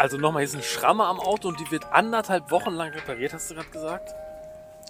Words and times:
Also 0.00 0.16
nochmal, 0.16 0.40
hier 0.40 0.48
ist 0.48 0.54
eine 0.54 0.62
Schramme 0.62 1.04
am 1.04 1.20
Auto 1.20 1.48
und 1.48 1.60
die 1.60 1.70
wird 1.70 1.84
anderthalb 1.92 2.50
Wochen 2.50 2.70
lang 2.70 2.90
repariert, 2.90 3.34
hast 3.34 3.50
du 3.50 3.54
gerade 3.54 3.68
gesagt? 3.68 4.14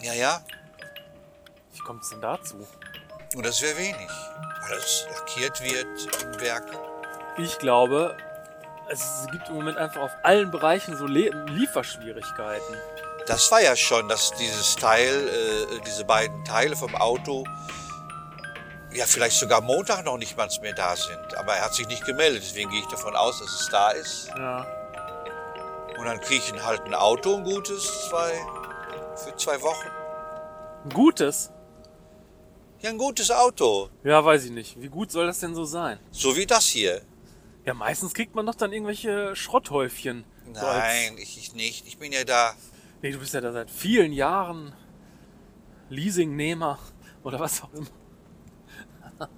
Ja, 0.03 0.15
ja. 0.15 0.41
Wie 1.73 1.81
kommt 1.81 2.05
es 2.05 2.11
denn 2.11 2.21
dazu? 2.21 2.65
Nur 3.35 3.43
das 3.43 3.61
wäre 3.61 3.77
wenig. 3.77 4.09
Weil 4.69 4.79
es 4.79 5.09
lackiert 5.13 5.61
wird 5.65 6.23
im 6.23 6.41
Werk. 6.41 6.65
Ich 7.39 7.59
glaube, 7.59 8.17
es 8.89 9.27
gibt 9.33 9.49
im 9.49 9.57
Moment 9.57 9.79
einfach 9.79 10.01
auf 10.01 10.13
allen 10.23 10.53
Bereichen 10.53 10.97
so 10.97 11.07
Le 11.07 11.31
Lieferschwierigkeiten. 11.49 12.77
Das 13.27 13.51
war 13.51 13.61
ja 13.61 13.75
schon, 13.75 14.09
dass 14.09 14.31
dieses 14.35 14.77
Teil, 14.77 15.09
äh, 15.09 15.81
diese 15.85 16.05
beiden 16.05 16.45
Teile 16.45 16.77
vom 16.77 16.95
Auto, 16.95 17.45
ja 18.93 19.07
vielleicht 19.07 19.41
sogar 19.41 19.61
Montag 19.61 20.05
noch 20.05 20.19
nicht 20.19 20.37
mal 20.37 20.49
mehr 20.63 20.75
da 20.75 20.95
sind. 20.95 21.37
Aber 21.37 21.55
er 21.55 21.65
hat 21.65 21.75
sich 21.75 21.89
nicht 21.89 22.05
gemeldet, 22.05 22.45
deswegen 22.45 22.71
gehe 22.71 22.79
ich 22.79 22.87
davon 22.87 23.17
aus, 23.17 23.41
dass 23.41 23.61
es 23.61 23.69
da 23.71 23.91
ist. 23.91 24.29
Ja. 24.37 24.65
Und 26.01 26.07
dann 26.07 26.19
kriege 26.19 26.43
ich 26.43 26.65
halt 26.65 26.81
ein 26.85 26.95
Auto, 26.95 27.37
ein 27.37 27.45
gutes, 27.45 28.09
zwei, 28.09 28.33
für 29.17 29.37
zwei 29.37 29.61
Wochen. 29.61 29.87
Ein 30.85 30.95
gutes? 30.95 31.53
Ja, 32.81 32.89
ein 32.89 32.97
gutes 32.97 33.31
Auto. 33.31 33.91
Ja, 34.03 34.25
weiß 34.25 34.47
ich 34.47 34.51
nicht. 34.51 34.81
Wie 34.81 34.89
gut 34.89 35.11
soll 35.11 35.27
das 35.27 35.41
denn 35.41 35.55
so 35.55 35.67
sein? 35.67 35.99
So 36.11 36.35
wie 36.39 36.47
das 36.47 36.67
hier. 36.69 37.03
Ja, 37.67 37.75
meistens 37.75 38.15
kriegt 38.15 38.35
man 38.35 38.47
doch 38.47 38.55
dann 38.55 38.73
irgendwelche 38.73 39.37
Schrotthäufchen. 39.37 40.25
So 40.47 40.63
Nein, 40.63 41.19
ich, 41.19 41.37
ich 41.37 41.53
nicht. 41.53 41.87
Ich 41.87 41.99
bin 41.99 42.13
ja 42.13 42.25
da. 42.25 42.55
Nee, 43.03 43.13
du 43.13 43.19
bist 43.19 43.35
ja 43.35 43.43
da 43.43 43.53
seit 43.53 43.71
vielen 43.71 44.15
Jahren 44.15 44.73
Leasingnehmer 45.91 46.79
oder 47.23 47.39
was 47.41 47.63
auch 47.63 47.75
immer. 47.75 47.87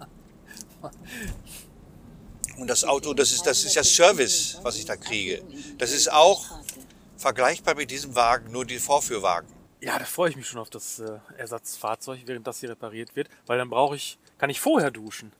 Und 2.57 2.69
das 2.69 2.85
Auto, 2.85 3.15
das 3.15 3.33
ist, 3.33 3.47
das 3.47 3.65
ist 3.65 3.75
ja 3.75 3.83
Service, 3.83 4.59
was 4.63 4.77
ich 4.77 4.85
da 4.85 4.97
kriege. 4.97 5.43
Das 5.79 5.93
ist 5.93 6.11
auch 6.13 6.45
vergleichbar 7.17 7.75
mit 7.75 7.91
diesem 7.91 8.15
Wagen, 8.15 8.53
nur 8.53 8.65
die 8.65 8.79
Vorführwagen. 8.79 9.49
Ja, 9.81 9.99
da 9.99 10.05
freue 10.05 10.31
ich 10.31 10.37
mich 10.37 10.47
schon 10.47 10.61
auf 10.61 10.71
das 10.71 11.01
äh, 11.01 11.19
Ersatzfahrzeug, 11.39 12.21
während 12.27 12.47
das 12.47 12.61
hier 12.61 12.71
repariert 12.71 13.17
wird, 13.17 13.29
weil 13.47 13.59
dann 13.59 13.69
brauche 13.69 13.97
ich, 13.97 14.19
kann 14.39 14.49
ich 14.49 14.61
vorher 14.61 14.91
duschen. 14.91 15.33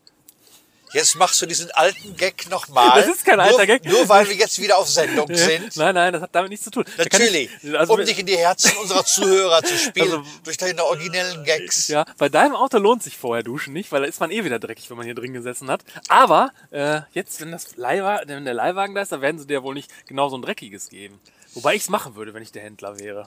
Jetzt 0.93 1.17
machst 1.17 1.41
du 1.41 1.47
diesen 1.47 1.71
alten 1.73 2.17
Gag 2.17 2.49
nochmal. 2.51 3.01
Das 3.03 3.09
ist 3.17 3.25
kein 3.25 3.41
alter 3.41 3.57
nur, 3.59 3.67
Gag. 3.67 3.85
Nur 3.85 4.09
weil 4.09 4.29
wir 4.29 4.35
jetzt 4.37 4.61
wieder 4.61 4.79
auf 4.79 4.89
Sendung 4.89 5.27
sind. 5.35 5.77
Nein, 5.77 5.95
nein, 5.95 6.13
das 6.13 6.23
hat 6.23 6.35
damit 6.35 6.51
nichts 6.51 6.65
zu 6.65 6.71
tun. 6.71 6.85
Natürlich, 6.99 7.49
Ich, 7.63 7.79
also, 7.79 7.95
um 7.95 8.05
dich 8.05 8.19
in 8.19 8.27
die 8.27 8.37
Herzen 8.37 8.77
unserer 8.79 9.05
Zuhörer 9.05 9.63
zu 9.63 9.77
spielen, 9.79 10.11
Also- 10.13 10.25
durch 10.45 10.57
deine 10.57 10.85
originellen 10.85 11.45
Gags. 11.45 11.89
ja, 11.89 12.05
bei 12.19 12.29
deinem 12.29 12.55
Auto 12.55 12.79
lohnt 12.79 13.03
sich 13.03 13.17
vorher 13.17 13.43
duschen 13.43 13.73
nicht, 13.73 13.91
weil 13.93 14.03
da 14.03 14.07
ist 14.09 14.21
man 14.21 14.31
eh 14.31 14.45
wieder 14.45 14.59
dreckig, 14.59 14.89
wenn 14.91 14.97
man 14.97 15.07
hier 15.07 15.15
drin 15.15 15.33
gesessen 15.33 15.71
hat. 15.71 15.83
Aber 16.09 16.51
äh, 16.71 17.01
jetzt, 17.13 17.41
wenn, 17.41 17.51
das 17.53 17.77
Leihwa 17.77 18.23
wenn 18.27 18.45
der 18.45 18.55
Leihwagen 18.55 18.95
da 18.95 19.03
ist, 19.03 19.13
dann 19.13 19.21
werden 19.23 19.39
sie 19.39 19.47
dir 19.47 19.63
wohl 19.63 19.75
nicht 19.75 19.91
genau 20.07 20.29
so 20.29 20.37
ein 20.37 20.43
dreckiges 20.43 20.89
geben. 20.91 21.19
Wobei 21.55 21.75
ich 21.75 21.83
es 21.83 21.89
machen 21.89 22.15
würde, 22.15 22.33
wenn 22.35 22.43
ich 22.43 22.53
der 22.53 22.63
Händler 22.63 22.99
wäre. 22.99 23.27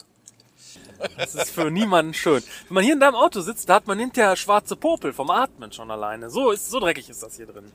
Das 1.17 1.35
ist 1.35 1.51
für 1.51 1.69
niemanden 1.69 2.13
schön. 2.13 2.43
Wenn 2.67 2.73
man 2.75 2.83
hier 2.83 2.93
in 2.93 2.99
deinem 2.99 3.15
Auto 3.15 3.41
sitzt, 3.41 3.69
da 3.69 3.75
hat 3.75 3.87
man 3.87 3.99
hinterher 3.99 4.35
schwarze 4.35 4.75
Popel 4.75 5.13
vom 5.13 5.29
Atmen 5.29 5.71
schon 5.71 5.91
alleine. 5.91 6.29
So, 6.29 6.51
ist, 6.51 6.69
so 6.69 6.79
dreckig 6.79 7.09
ist 7.09 7.21
das 7.21 7.35
hier 7.35 7.47
drin. 7.47 7.71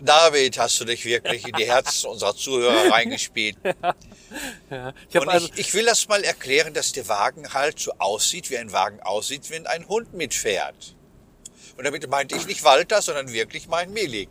David, 0.00 0.58
hast 0.58 0.78
du 0.80 0.84
dich 0.84 1.04
wirklich 1.04 1.46
in 1.46 1.54
die 1.54 1.64
Herzen 1.64 2.08
unserer 2.10 2.34
Zuhörer 2.36 2.90
reingespielt. 2.92 3.56
Ja, 4.70 4.92
ich 5.08 5.16
habe 5.16 5.26
Und 5.26 5.28
also, 5.28 5.48
ich, 5.54 5.60
ich 5.68 5.74
will 5.74 5.86
das 5.86 6.06
mal 6.08 6.22
erklären, 6.22 6.74
dass 6.74 6.92
der 6.92 7.08
Wagen 7.08 7.54
halt 7.54 7.78
so 7.78 7.92
aussieht, 7.98 8.50
wie 8.50 8.58
ein 8.58 8.72
Wagen 8.72 9.00
aussieht, 9.00 9.48
wenn 9.50 9.66
ein 9.66 9.88
Hund 9.88 10.12
mitfährt. 10.12 10.94
Und 11.78 11.84
damit 11.84 12.08
meinte 12.10 12.36
ich 12.36 12.46
nicht 12.46 12.64
Walter, 12.64 13.00
sondern 13.00 13.32
wirklich 13.32 13.68
mein 13.68 13.92
Melik. 13.92 14.30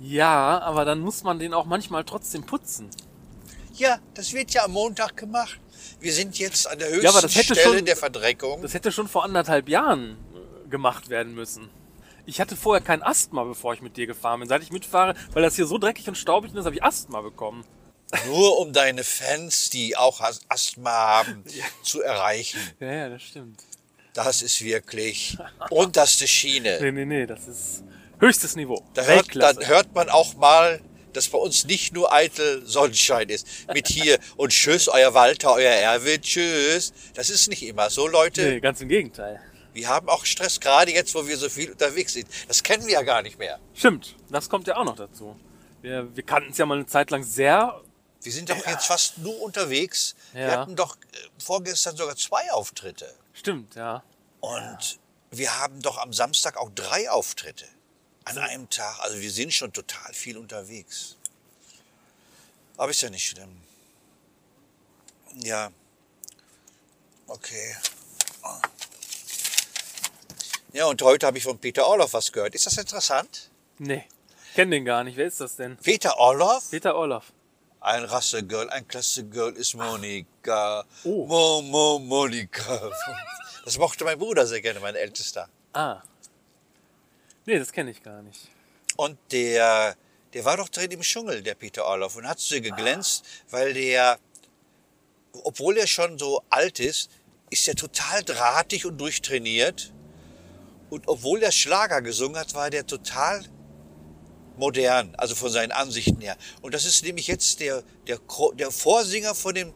ja, 0.00 0.58
aber 0.60 0.84
dann 0.84 1.00
muss 1.00 1.22
man 1.22 1.38
den 1.38 1.54
auch 1.54 1.64
manchmal 1.66 2.04
trotzdem 2.04 2.44
putzen. 2.44 2.90
Ja, 3.74 3.98
das 4.14 4.32
wird 4.32 4.52
ja 4.52 4.64
am 4.64 4.72
Montag 4.72 5.16
gemacht. 5.16 5.58
Wir 6.00 6.12
sind 6.12 6.38
jetzt 6.38 6.68
an 6.68 6.78
der 6.78 6.88
höchsten 6.88 7.04
Ja, 7.04 7.10
aber 7.10 7.22
das 7.22 7.34
hätte 7.34 7.54
Stelle 7.54 7.76
schon- 7.78 7.84
der 7.84 7.96
Verdreckung. 7.96 8.62
Das 8.62 8.74
hätte 8.74 8.92
schon 8.92 9.08
vor 9.08 9.24
anderthalb 9.24 9.68
Jahren 9.68 10.16
äh, 10.64 10.68
gemacht 10.68 11.08
werden 11.08 11.34
müssen. 11.34 11.70
Ich 12.26 12.40
hatte 12.40 12.56
vorher 12.56 12.82
kein 12.84 13.02
Asthma, 13.02 13.44
bevor 13.44 13.74
ich 13.74 13.82
mit 13.82 13.96
dir 13.96 14.06
gefahren 14.06 14.40
bin. 14.40 14.48
Seit 14.48 14.62
ich 14.62 14.72
mitfahre, 14.72 15.14
weil 15.32 15.42
das 15.42 15.56
hier 15.56 15.66
so 15.66 15.76
dreckig 15.78 16.08
und 16.08 16.16
staubig 16.16 16.54
ist, 16.54 16.64
habe 16.64 16.74
ich 16.74 16.82
Asthma 16.82 17.20
bekommen. 17.20 17.64
Nur 18.26 18.58
um 18.58 18.72
deine 18.72 19.02
Fans, 19.04 19.70
die 19.70 19.96
auch 19.96 20.20
As- 20.20 20.40
Asthma 20.48 20.90
haben, 20.90 21.44
zu 21.82 22.00
erreichen. 22.02 22.60
Ja, 22.80 22.92
ja, 22.92 23.08
das 23.08 23.22
stimmt. 23.22 23.62
Das 24.14 24.40
ist 24.42 24.62
wirklich 24.62 25.36
unterste 25.70 26.26
Schiene. 26.28 26.78
Nee, 26.80 26.92
nee, 26.92 27.04
nee, 27.04 27.26
das 27.26 27.46
ist 27.48 27.82
höchstes 28.20 28.54
Niveau. 28.56 28.82
Da 28.94 29.02
hört, 29.02 29.34
dann 29.34 29.66
hört 29.66 29.92
man 29.94 30.08
auch 30.08 30.34
mal, 30.34 30.80
dass 31.16 31.28
bei 31.28 31.38
uns 31.38 31.64
nicht 31.64 31.92
nur 31.94 32.12
eitel 32.12 32.66
Sonnenschein 32.66 33.28
ist. 33.28 33.46
Mit 33.72 33.88
hier 33.88 34.18
und 34.36 34.50
tschüss, 34.50 34.88
euer 34.88 35.14
Walter, 35.14 35.54
euer 35.54 35.70
Erwin, 35.72 36.20
tschüss. 36.20 36.92
Das 37.14 37.30
ist 37.30 37.48
nicht 37.48 37.62
immer 37.62 37.90
so, 37.90 38.06
Leute. 38.06 38.42
nee, 38.42 38.60
ganz 38.60 38.80
im 38.80 38.88
Gegenteil. 38.88 39.40
Wir 39.72 39.88
haben 39.88 40.08
auch 40.08 40.24
Stress, 40.24 40.60
gerade 40.60 40.92
jetzt, 40.92 41.14
wo 41.14 41.26
wir 41.26 41.36
so 41.36 41.48
viel 41.48 41.72
unterwegs 41.72 42.12
sind. 42.12 42.28
Das 42.46 42.62
kennen 42.62 42.86
wir 42.86 42.92
ja 42.94 43.02
gar 43.02 43.22
nicht 43.22 43.38
mehr. 43.38 43.58
Stimmt, 43.74 44.14
das 44.30 44.48
kommt 44.48 44.68
ja 44.68 44.76
auch 44.76 44.84
noch 44.84 44.96
dazu. 44.96 45.34
Wir, 45.82 46.14
wir 46.14 46.22
kannten 46.22 46.52
es 46.52 46.58
ja 46.58 46.66
mal 46.66 46.76
eine 46.76 46.86
Zeit 46.86 47.10
lang 47.10 47.24
sehr. 47.24 47.80
Wir 48.22 48.32
sind 48.32 48.48
doch 48.48 48.66
jetzt 48.66 48.86
fast 48.86 49.18
nur 49.18 49.42
unterwegs. 49.42 50.14
Wir 50.32 50.42
Ja. 50.42 50.60
hatten 50.60 50.76
doch 50.76 50.96
äh, 50.96 51.16
vorgestern 51.42 51.96
sogar 51.96 52.16
zwei 52.16 52.50
Auftritte. 52.52 53.12
Stimmt, 53.34 53.74
ja. 53.74 54.02
Und 54.40 54.98
wir 55.30 55.60
haben 55.60 55.82
doch 55.82 55.98
am 55.98 56.12
Samstag 56.12 56.56
auch 56.56 56.70
drei 56.74 57.10
Auftritte. 57.10 57.66
An 58.24 58.38
einem 58.38 58.70
Tag. 58.70 59.00
Also 59.00 59.20
wir 59.20 59.30
sind 59.30 59.52
schon 59.52 59.72
total 59.72 60.12
viel 60.14 60.38
unterwegs. 60.38 61.16
Aber 62.76 62.90
ist 62.90 63.02
ja 63.02 63.10
nicht 63.10 63.26
schlimm. 63.26 63.60
Ja. 65.34 65.70
Okay. 67.26 67.76
Ja, 70.72 70.86
und 70.86 71.00
heute 71.02 71.26
habe 71.26 71.38
ich 71.38 71.44
von 71.44 71.58
Peter 71.58 71.86
Orloff 71.86 72.14
was 72.14 72.32
gehört. 72.32 72.54
Ist 72.54 72.66
das 72.66 72.76
interessant? 72.76 73.50
Nee, 73.78 74.04
kenn 74.54 74.70
den 74.70 74.84
gar 74.84 75.04
nicht. 75.04 75.16
Wer 75.16 75.26
ist 75.26 75.40
das 75.40 75.56
denn? 75.56 75.76
Peter 75.76 76.16
Orloff? 76.16 76.70
Peter 76.70 76.96
Orloff. 76.96 77.32
Ein 77.80 78.04
Rassegirl, 78.04 78.70
ein 78.70 78.88
Klasse-Girl 78.88 79.54
ist 79.56 79.74
Monika. 79.74 80.84
Oh. 81.04 81.26
Mo, 81.26 81.62
Mo, 81.62 81.98
Monika. 81.98 82.90
Das 83.64 83.78
mochte 83.78 84.04
mein 84.04 84.18
Bruder 84.18 84.46
sehr 84.46 84.60
gerne, 84.62 84.80
mein 84.80 84.94
Ältester. 84.94 85.48
Ah. 85.74 86.02
Nee, 87.46 87.58
das 87.58 87.72
kenne 87.72 87.90
ich 87.90 88.02
gar 88.02 88.22
nicht. 88.22 88.48
Und 88.96 89.18
der, 89.32 89.96
der 90.32 90.44
war 90.44 90.56
doch 90.56 90.68
drin 90.68 90.90
im 90.90 91.02
Dschungel, 91.02 91.42
der 91.42 91.54
Peter 91.54 91.84
Orloff, 91.84 92.16
und 92.16 92.26
hat 92.26 92.40
so 92.40 92.60
geglänzt, 92.60 93.24
weil 93.50 93.74
der, 93.74 94.18
obwohl 95.32 95.76
er 95.76 95.86
schon 95.86 96.18
so 96.18 96.42
alt 96.48 96.80
ist, 96.80 97.10
ist 97.50 97.68
er 97.68 97.74
total 97.74 98.22
drahtig 98.22 98.86
und 98.86 98.98
durchtrainiert. 98.98 99.92
Und 100.90 101.08
obwohl 101.08 101.42
er 101.42 101.52
Schlager 101.52 102.02
gesungen 102.02 102.38
hat, 102.38 102.54
war 102.54 102.70
der 102.70 102.86
total 102.86 103.44
modern, 104.56 105.14
also 105.16 105.34
von 105.34 105.50
seinen 105.50 105.72
Ansichten 105.72 106.20
her. 106.20 106.36
Und 106.62 106.74
das 106.74 106.84
ist 106.84 107.04
nämlich 107.04 107.26
jetzt 107.26 107.60
der, 107.60 107.82
der, 108.06 108.18
der 108.54 108.70
Vorsinger 108.70 109.34
von 109.34 109.54
dem 109.54 109.72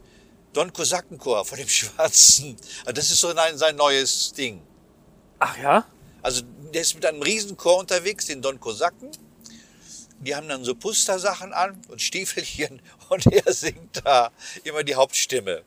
Don 0.53 0.73
Kosakenchor, 0.73 1.45
von 1.45 1.59
dem 1.59 1.69
Schwarzen. 1.79 2.57
Also 2.81 2.93
das 2.93 3.11
ist 3.11 3.21
so 3.21 3.29
ein, 3.35 3.59
sein 3.59 3.77
neues 3.77 4.33
Ding. 4.33 4.63
Ach 5.39 5.57
ja? 5.59 5.87
Also 6.23 6.43
der 6.73 6.83
ist 6.83 6.95
mit 6.95 7.07
einem 7.07 7.23
Riesenchor 7.23 7.79
unterwegs, 7.79 8.27
den 8.27 8.43
Don 8.43 8.61
Kosaken. 8.61 9.11
Die 10.21 10.35
haben 10.35 10.49
dann 10.49 10.65
so 10.65 10.75
Pustersachen 10.75 11.53
an 11.53 11.81
und 11.89 12.03
Stiefelchen 12.03 12.83
und 13.09 13.27
er 13.27 13.53
singt 13.53 14.05
da 14.05 14.31
immer 14.65 14.83
die 14.83 14.95
Hauptstimme. 14.95 15.63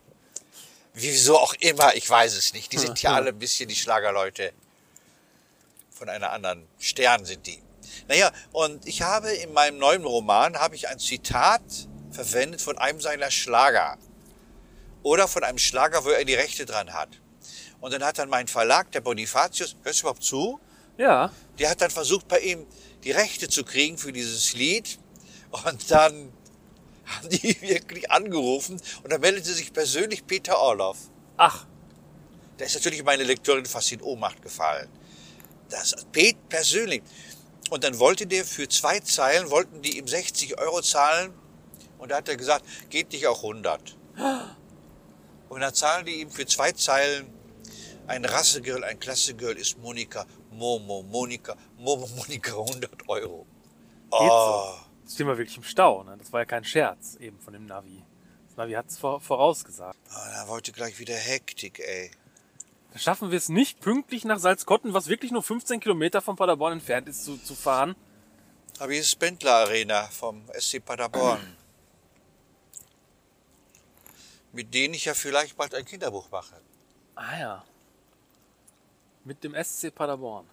Wieso 0.94 1.38
auch 1.38 1.54
immer, 1.60 1.96
ich 1.96 2.10
weiß 2.10 2.36
es 2.36 2.54
nicht. 2.54 2.72
Die 2.74 2.78
sind 2.78 3.02
ja 3.02 3.14
alle 3.16 3.30
ein 3.30 3.40
bisschen 3.40 3.70
die 3.70 3.76
Schlagerleute. 3.76 4.52
Von 5.90 6.10
einer 6.10 6.32
anderen 6.32 6.68
Stern 6.80 7.26
sind 7.26 7.48
die. 7.48 7.62
Naja, 8.08 8.32
und 8.52 8.88
ich 8.88 9.02
habe 9.02 9.32
in 9.32 9.54
meinem 9.54 9.78
neuen 9.78 10.04
Roman 10.04 10.58
habe 10.58 10.76
ich 10.76 10.88
ein 10.90 11.00
Zitat 11.00 11.62
verwendet 12.12 12.62
von 12.62 12.78
einem 12.78 13.00
seiner 13.00 13.32
Schlager. 13.32 13.98
Oder 15.04 15.28
von 15.28 15.44
einem 15.44 15.58
Schlager, 15.58 16.04
wo 16.04 16.10
er 16.10 16.26
die 16.26 16.36
Rechte 16.36 16.66
dran 16.66 16.94
hat. 16.94 17.10
Und 17.80 17.94
dann 17.94 18.04
hat 18.04 18.20
dann 18.20 18.30
mein 18.30 18.48
Verlag, 18.48 18.92
der 18.92 19.02
Bonifatius, 19.02 19.76
hörst 19.84 20.00
du 20.00 20.04
überhaupt 20.04 20.24
zu? 20.24 20.60
Ja. 20.98 21.32
Der 21.60 21.70
hat 21.70 21.82
dann 21.82 21.92
versucht, 21.92 22.28
bei 22.28 22.40
ihm 22.40 22.66
die 23.04 23.12
Rechte 23.12 23.50
zu 23.50 23.64
kriegen 23.64 23.98
für 23.98 24.12
dieses 24.12 24.54
Lied. 24.54 25.00
Und 25.52 25.92
dann 25.92 26.32
haben 27.06 27.30
die 27.30 27.62
wirklich 27.62 28.10
angerufen 28.10 28.80
und 29.04 29.12
dann 29.12 29.22
meldete 29.22 29.54
sich 29.54 29.74
persönlich 29.74 30.26
Peter 30.26 30.60
Orloff. 30.60 30.98
Ach, 31.38 31.66
Da 32.58 32.66
ist 32.66 32.76
natürlich 32.76 33.04
meine 33.04 33.24
Lektorin 33.24 33.66
fast 33.66 33.92
in 33.92 34.02
Ohnmacht 34.02 34.42
gefallen. 34.42 34.88
Das 35.70 35.96
Pete 36.12 36.38
persönlich. 36.48 37.02
Und 37.70 37.84
dann 37.84 37.98
wollte 38.00 38.28
der 38.28 38.46
für 38.46 38.68
zwei 38.68 39.00
Zeilen, 39.00 39.50
wollten 39.50 39.82
die 39.82 39.98
ihm 39.98 40.08
60 40.08 40.60
Euro 40.60 40.82
zahlen. 40.82 41.34
Und 41.98 42.12
da 42.12 42.18
hat 42.18 42.30
er 42.30 42.36
gesagt, 42.36 42.66
geht 42.90 43.12
nicht 43.12 43.26
auch 43.28 43.38
100. 43.44 43.98
Und 45.50 45.62
dann 45.62 45.74
zahlen 45.74 46.06
die 46.06 46.22
ihm 46.22 46.30
für 46.30 46.46
zwei 46.46 46.72
Zeilen, 46.72 47.28
ein 48.08 48.26
Rassegirl, 48.26 48.84
ein 48.84 49.00
Klassegirl 49.00 49.58
ist 49.58 49.78
Monika, 49.80 50.26
Momo, 50.52 51.04
Monika, 51.04 51.56
Momo, 51.78 52.08
Monika, 52.16 52.52
100 52.52 53.10
Euro. 53.10 53.46
Oh, 54.12 54.74
Jetzt 55.04 55.16
stehen 55.16 55.28
wir 55.28 55.38
wirklich 55.38 55.58
im 55.58 55.64
Stau. 55.64 56.04
Ne? 56.04 56.18
Das 56.18 56.32
war 56.32 56.42
ja 56.42 56.46
kein 56.46 56.64
Scherz 56.64 57.16
eben 57.16 57.40
von 57.40 57.54
dem 57.54 57.66
Navi. 57.66 58.04
Das 58.48 58.58
Navi 58.58 58.74
hat 58.74 58.90
es 58.90 58.98
vor, 58.98 59.22
vorausgesagt. 59.22 59.98
Ah, 60.10 60.44
da 60.44 60.48
wollte 60.48 60.72
gleich 60.72 61.00
wieder 61.00 61.16
Hektik, 61.16 61.80
ey. 61.80 62.12
Da 62.94 63.00
schaffen 63.00 63.32
wir 63.32 63.38
es 63.38 63.48
nicht, 63.48 63.80
pünktlich 63.80 64.26
nach 64.26 64.40
Salzkotten, 64.40 64.94
was 64.94 65.08
wirklich 65.08 65.32
nur 65.32 65.44
15 65.44 65.80
Kilometer 65.80 66.22
von 66.22 66.36
Paderborn 66.36 66.74
entfernt 66.74 67.08
ist, 67.08 67.24
zu, 67.24 67.38
zu 67.38 67.56
fahren. 67.56 67.96
Aber 68.80 68.92
hier 68.92 69.02
ist 69.02 69.18
Bentler 69.18 69.54
Arena 69.54 70.04
vom 70.04 70.44
SC 70.58 70.84
Paderborn. 70.84 71.56
Mit 74.52 74.74
denen 74.74 74.94
ich 74.94 75.06
ja 75.06 75.14
vielleicht 75.14 75.56
bald 75.56 75.74
ein 75.74 75.86
Kinderbuch 75.86 76.30
mache. 76.32 76.56
Ah 77.16 77.40
ja. 77.40 77.66
Mit 79.24 79.44
dem 79.44 79.54
SC 79.54 79.94
Paderborn. 79.94 80.48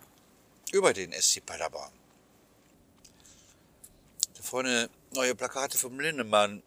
Über 0.73 0.93
den 0.93 1.13
SC 1.13 1.45
Paderborn. 1.45 1.93
Da 4.35 4.43
vorne 4.43 4.91
neue 5.15 5.35
Plakate 5.35 5.79
vom 5.79 5.99
Lindemann. 5.99 6.63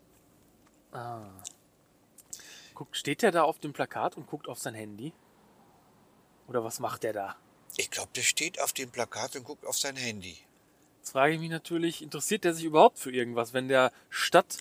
Ah. 0.92 1.30
Guckt, 2.74 2.98
steht 2.98 3.22
der 3.22 3.32
da 3.32 3.44
auf 3.44 3.60
dem 3.60 3.74
Plakat 3.74 4.18
und 4.18 4.28
guckt 4.28 4.48
auf 4.48 4.58
sein 4.58 4.74
Handy? 4.74 5.14
Oder 6.48 6.64
was 6.64 6.80
macht 6.80 7.04
der 7.04 7.14
da? 7.14 7.36
Ich 7.78 7.92
glaube, 7.92 8.10
der 8.16 8.24
steht 8.24 8.60
auf 8.60 8.74
dem 8.74 8.90
Plakat 8.90 9.36
und 9.36 9.44
guckt 9.44 9.66
auf 9.66 9.78
sein 9.78 9.96
Handy. 9.96 10.38
Jetzt 11.00 11.12
frage 11.12 11.34
ich 11.34 11.40
mich 11.40 11.50
natürlich, 11.50 12.02
interessiert 12.02 12.44
der 12.44 12.54
sich 12.54 12.66
überhaupt 12.66 13.00
für 13.00 13.12
irgendwas, 13.12 13.54
wenn 13.54 13.68
der 13.68 13.92
statt 14.10 14.58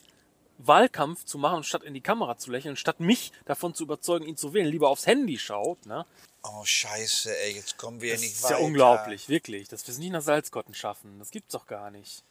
Wahlkampf 0.59 1.25
zu 1.25 1.39
machen 1.39 1.65
statt 1.65 1.83
in 1.83 1.95
die 1.95 2.01
Kamera 2.01 2.37
zu 2.37 2.51
lächeln, 2.51 2.77
statt 2.77 3.01
mich 3.01 3.33
davon 3.47 3.75
zu 3.75 3.85
überzeugen, 3.85 4.27
ihn 4.27 4.37
zu 4.37 4.53
wählen, 4.53 4.69
lieber 4.69 4.91
aufs 4.91 5.07
Handy 5.07 5.39
schaut, 5.39 5.87
ne? 5.87 6.07
Oh, 6.43 6.65
scheiße, 6.65 7.37
ey, 7.39 7.53
jetzt 7.57 7.77
kommen 7.77 8.01
wir 8.01 8.13
Das 8.13 8.23
ja 8.23 8.27
nicht 8.27 8.37
ist 8.37 8.43
weiter. 8.45 8.59
ja 8.59 8.65
unglaublich, 8.65 9.29
wirklich, 9.29 9.69
dass 9.69 9.87
wir 9.87 9.93
es 9.93 9.99
nicht 9.99 10.11
nach 10.13 10.23
Salzkotten 10.23 10.75
schaffen. 10.75 11.19
Das 11.19 11.31
gibt's 11.31 11.53
doch 11.53 11.67
gar 11.67 11.91
nicht. 11.91 12.25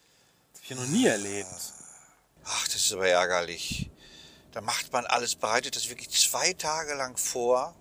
Das 0.53 0.61
habe 0.61 0.63
ich 0.63 0.69
ja 0.71 0.75
noch 0.77 0.87
nie 0.87 1.05
erlebt. 1.05 1.73
Ach, 2.43 2.65
das 2.65 2.75
ist 2.77 2.93
aber 2.93 3.07
ärgerlich. 3.07 3.89
Da 4.51 4.61
macht 4.61 4.91
man 4.91 5.05
alles, 5.05 5.35
bereitet 5.35 5.75
das 5.75 5.89
wirklich 5.89 6.09
zwei 6.09 6.53
Tage 6.53 6.95
lang 6.95 7.17
vor, 7.17 7.75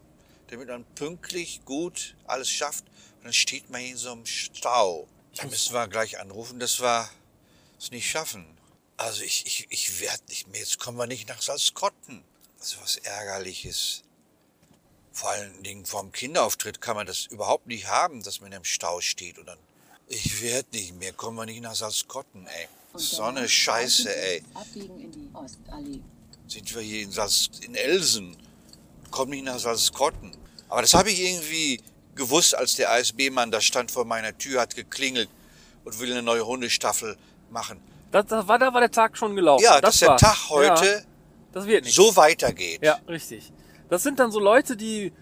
damit 0.48 0.68
man 0.68 0.84
pünktlich 0.94 1.64
gut 1.64 2.14
alles 2.26 2.50
schafft. 2.50 2.84
Und 3.18 3.24
dann 3.24 3.32
steht 3.32 3.70
man 3.70 3.80
in 3.80 3.96
so 3.96 4.12
einem 4.12 4.26
Stau. 4.26 5.08
Da 5.34 5.46
müssen 5.46 5.72
wir 5.72 5.88
gleich 5.88 6.20
anrufen, 6.20 6.60
dass 6.60 6.80
wir 6.80 7.08
es 7.78 7.90
nicht 7.90 8.10
schaffen. 8.10 8.46
Also 8.98 9.22
ich, 9.22 9.46
ich, 9.46 9.66
ich 9.70 10.00
werde 10.00 10.22
nicht 10.28 10.48
mehr. 10.48 10.60
Jetzt 10.60 10.78
kommen 10.78 10.98
wir 10.98 11.06
nicht 11.06 11.28
nach 11.28 11.40
Salzkotten. 11.40 12.22
Das 12.58 12.72
ist 12.72 12.82
was 12.82 12.96
Ärgerliches. 12.96 14.02
Vor 15.18 15.30
allen 15.30 15.64
Dingen 15.64 15.84
vorm 15.84 16.12
Kinderauftritt 16.12 16.80
kann 16.80 16.94
man 16.94 17.04
das 17.04 17.26
überhaupt 17.26 17.66
nicht 17.66 17.88
haben, 17.88 18.22
dass 18.22 18.40
man 18.40 18.52
im 18.52 18.62
Stau 18.62 19.00
steht. 19.00 19.36
Und 19.36 19.46
dann, 19.46 19.58
ich 20.06 20.40
werde 20.40 20.68
nicht 20.72 20.94
mehr. 20.96 21.12
Kommen 21.12 21.36
wir 21.36 21.44
nicht 21.44 21.60
nach 21.60 21.74
Salzkotten, 21.74 22.46
ey. 22.46 22.68
So 22.94 23.24
eine 23.24 23.48
Scheiße, 23.48 24.14
ey 24.14 24.44
Abbiegen 24.54 25.00
in 25.00 25.10
die 25.10 25.28
Ostallee. 25.34 26.00
sind 26.46 26.72
wir 26.72 26.82
hier 26.82 27.02
in, 27.02 27.10
Salz, 27.10 27.50
in 27.62 27.74
Elsen, 27.74 28.36
kommen 29.10 29.32
nicht 29.32 29.44
nach 29.44 29.58
Salzkotten. 29.58 30.30
Aber 30.68 30.82
das 30.82 30.94
habe 30.94 31.10
ich 31.10 31.18
irgendwie 31.20 31.80
gewusst, 32.14 32.54
als 32.54 32.76
der 32.76 32.92
ASB-Mann 32.92 33.50
da 33.50 33.60
stand 33.60 33.90
vor 33.90 34.04
meiner 34.04 34.38
Tür, 34.38 34.60
hat 34.60 34.76
geklingelt 34.76 35.28
und 35.84 35.98
will 35.98 36.12
eine 36.12 36.22
neue 36.22 36.46
Hundestaffel 36.46 37.16
machen. 37.50 37.80
Das, 38.12 38.24
das 38.26 38.46
war, 38.46 38.60
da 38.60 38.72
war 38.72 38.82
der 38.82 38.92
Tag 38.92 39.18
schon 39.18 39.34
gelaufen. 39.34 39.64
Ja, 39.64 39.80
dass 39.80 39.98
der. 39.98 40.16
Tag 40.16 40.48
heute 40.48 40.84
Ja, 40.84 41.00
das 41.52 41.66
wird 41.66 41.86
nicht. 41.86 41.96
so 41.96 42.14
weitergeht. 42.14 42.84
Ja, 42.84 43.00
richtig. 43.08 43.52
Das 43.88 44.02
sind 44.02 44.18
dann 44.18 44.30
so 44.30 44.38
Leute, 44.40 44.76
die 44.76 45.12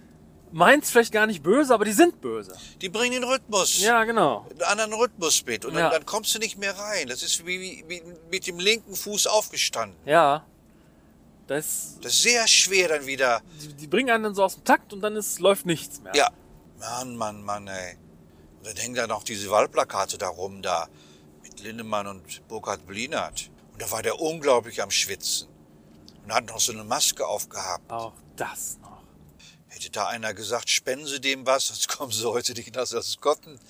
meint's 0.52 0.90
vielleicht 0.90 1.12
gar 1.12 1.26
nicht 1.26 1.42
böse, 1.42 1.72
aber 1.74 1.84
die 1.84 1.92
sind 1.92 2.20
böse. 2.20 2.56
Die 2.80 2.88
bringen 2.88 3.12
den 3.20 3.24
Rhythmus, 3.24 3.80
Ja, 3.80 4.04
genau. 4.04 4.46
einen 4.50 4.62
anderen 4.62 4.92
Rhythmus 4.94 5.44
mit 5.44 5.64
und 5.64 5.74
Ja. 5.74 5.82
dann, 5.82 5.90
dann 5.92 6.06
kommst 6.06 6.34
du 6.34 6.38
nicht 6.38 6.56
mehr 6.58 6.76
rein. 6.78 7.08
Das 7.08 7.22
ist 7.22 7.44
wie, 7.46 7.60
wie, 7.60 7.84
wie 7.88 8.02
mit 8.30 8.46
dem 8.46 8.58
linken 8.58 8.94
Fuß 8.94 9.26
aufgestanden. 9.26 9.98
Ja. 10.04 10.44
Das, 11.46 11.98
Das 12.00 12.12
ist 12.14 12.22
sehr 12.22 12.46
schwer 12.48 12.88
dann 12.88 13.06
wieder. 13.06 13.40
die, 13.62 13.72
die 13.74 13.86
bringen 13.86 14.10
einen 14.10 14.24
dann 14.24 14.34
so 14.34 14.42
aus 14.42 14.54
dem 14.54 14.64
Takt 14.64 14.92
und 14.92 15.00
dann 15.00 15.14
ist, 15.14 15.38
läuft 15.38 15.64
nichts 15.66 16.00
mehr. 16.00 16.12
Ja, 16.16 16.30
Mann, 16.80 17.16
Mann, 17.16 17.42
Mann, 17.42 17.68
ey. 17.68 17.96
Und 18.58 18.66
dann 18.66 18.76
hängen 18.76 18.94
da 18.96 19.06
noch 19.06 19.22
diese 19.22 19.48
Wahlplakate 19.50 20.18
da 20.18 20.28
rum, 20.28 20.60
da 20.62 20.88
mit 21.42 21.60
Lindemann 21.60 22.08
und 22.08 22.46
Burkhard 22.48 22.84
Blinert. 22.86 23.50
Und 23.72 23.80
da 23.82 23.90
war 23.92 24.02
der 24.02 24.20
unglaublich 24.20 24.82
am 24.82 24.90
Schwitzen. 24.90 25.48
Und 26.26 26.34
hat 26.34 26.46
noch 26.46 26.58
so 26.58 26.73
eine 26.73 26.82
Maske 26.82 27.25
aufgehabt. 27.25 27.88
Auch 27.88 28.12
das 28.34 28.78
noch. 28.82 29.00
Hätte 29.69 29.90
da 29.90 30.08
einer 30.08 30.34
gesagt, 30.34 30.69
spenden 30.69 31.06
Sie 31.06 31.20
dem 31.20 31.46
was, 31.46 31.69
sonst 31.69 31.87
kommen 31.87 32.11
Sie 32.11 32.28
heute 32.28 32.52
nicht 32.52 32.75
nach 32.75 32.84
Salzkotten, 32.84 33.61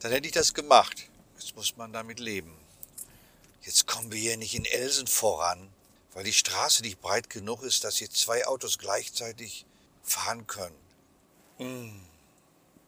dann 0.00 0.10
hätte 0.10 0.26
ich 0.26 0.32
das 0.32 0.52
gemacht. 0.52 1.08
Jetzt 1.38 1.54
muss 1.54 1.76
man 1.76 1.92
damit 1.92 2.18
leben. 2.18 2.52
Jetzt 3.62 3.86
kommen 3.86 4.10
wir 4.10 4.18
hier 4.18 4.36
nicht 4.36 4.56
in 4.56 4.64
Elsen 4.64 5.06
voran, 5.06 5.68
weil 6.12 6.24
die 6.24 6.32
Straße 6.32 6.82
nicht 6.82 7.00
breit 7.00 7.30
genug 7.30 7.62
ist, 7.62 7.84
dass 7.84 7.98
hier 7.98 8.10
zwei 8.10 8.44
Autos 8.44 8.78
gleichzeitig 8.78 9.64
fahren 10.02 10.48
können. 10.48 10.74
Mm. 11.58 12.00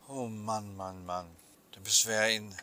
Oh 0.09 0.27
Mann, 0.27 0.75
Mann, 0.75 1.07
Mann. 1.07 1.29
Dann 1.71 1.85
müssen 1.85 2.09
wir 2.09 2.17
ja 2.17 2.27
in 2.27 2.57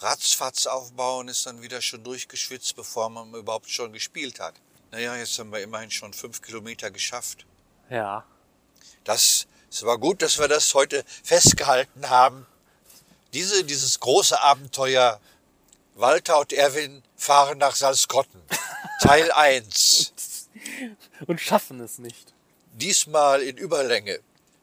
Ratzfatz 0.00 0.66
aufbauen, 0.66 1.28
ist 1.28 1.46
dann 1.46 1.62
wieder 1.62 1.80
schon 1.80 2.04
durchgeschwitzt, 2.04 2.76
bevor 2.76 3.08
man 3.08 3.32
überhaupt 3.32 3.70
schon 3.70 3.94
gespielt 3.94 4.38
hat. 4.38 4.60
Naja, 4.92 5.16
jetzt 5.16 5.38
haben 5.38 5.50
wir 5.50 5.62
immerhin 5.62 5.90
schon 5.90 6.12
fünf 6.12 6.42
Kilometer 6.42 6.90
geschafft. 6.90 7.46
Ja. 7.88 8.24
Das, 9.04 9.46
es 9.70 9.82
war 9.84 9.96
gut, 9.96 10.20
dass 10.20 10.38
wir 10.38 10.48
das 10.48 10.74
heute 10.74 11.02
festgehalten 11.24 12.10
haben. 12.10 12.46
Diese, 13.32 13.64
dieses 13.64 13.98
große 14.00 14.38
Abenteuer 14.40 15.18
Walter 15.94 16.40
und 16.40 16.52
Erwin 16.52 17.02
fahren 17.16 17.56
nach 17.58 17.74
Salzkotten. 17.74 18.42
Teil 19.00 19.32
1. 19.32 20.48
Und 21.26 21.40
schaffen 21.40 21.80
es 21.80 21.98
nicht. 21.98 22.34
Diesmal 22.74 23.42
in 23.42 23.56
Überlänge. 23.56 24.20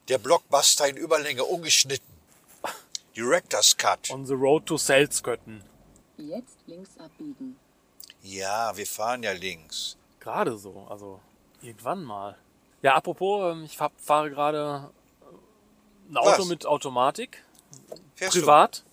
Der 0.08 0.18
Blockbuster 0.18 0.88
in 0.88 0.96
Überlänge 0.96 1.44
ungeschnitten. 1.44 2.06
Director's 3.16 3.76
Cut. 3.76 4.10
On 4.10 4.24
the 4.24 4.34
road 4.34 4.64
to 4.66 4.78
Salzkötten. 4.78 5.64
Jetzt 6.16 6.56
links 6.66 6.90
abbiegen. 6.98 7.56
Ja, 8.22 8.76
wir 8.76 8.86
fahren 8.86 9.24
ja 9.24 9.32
links. 9.32 9.96
Gerade 10.20 10.56
so, 10.58 10.86
also 10.88 11.20
irgendwann 11.62 12.04
mal. 12.04 12.36
Ja, 12.82 12.94
apropos, 12.94 13.52
ähm, 13.52 13.64
ich 13.64 13.76
fahr- 13.76 13.92
fahre 13.96 14.30
gerade 14.30 14.90
äh, 15.22 16.12
ein 16.12 16.16
Auto 16.16 16.40
Was? 16.42 16.46
mit 16.46 16.66
Automatik, 16.66 17.42
Fährst 18.14 18.36
privat. 18.38 18.84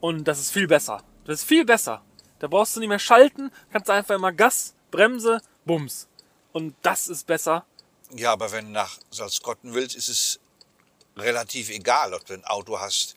Und 0.00 0.24
das 0.24 0.38
ist 0.38 0.50
viel 0.50 0.66
besser. 0.66 1.02
Das 1.24 1.40
ist 1.40 1.44
viel 1.44 1.64
besser. 1.64 2.02
Da 2.38 2.46
brauchst 2.46 2.76
du 2.76 2.80
nicht 2.80 2.88
mehr 2.90 2.98
schalten, 2.98 3.50
kannst 3.72 3.88
einfach 3.88 4.14
immer 4.14 4.32
Gas, 4.32 4.74
Bremse, 4.90 5.40
Bums. 5.64 6.08
Und 6.52 6.74
das 6.82 7.08
ist 7.08 7.26
besser. 7.26 7.64
Du? 8.10 8.16
Ja, 8.16 8.32
aber 8.32 8.52
wenn 8.52 8.66
du 8.66 8.72
nach 8.72 8.98
Salzkotten 9.10 9.72
willst, 9.72 9.96
ist 9.96 10.08
es 10.08 10.40
relativ 11.16 11.70
egal, 11.70 12.12
ob 12.12 12.24
du 12.26 12.34
ein 12.34 12.44
Auto 12.44 12.78
hast 12.78 13.16